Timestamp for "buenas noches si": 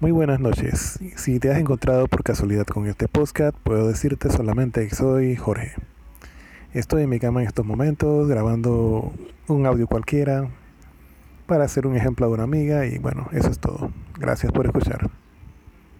0.12-1.38